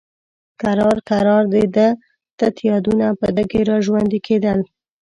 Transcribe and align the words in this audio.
کرار 0.61 0.97
کرار 1.09 1.43
د 1.53 1.55
ده 1.75 1.87
تت 2.37 2.55
یادونه 2.69 3.07
په 3.19 3.27
ده 3.35 3.43
کې 3.51 3.59
را 3.69 3.77
ژوندي 3.85 4.19
کېدل. 4.27 4.59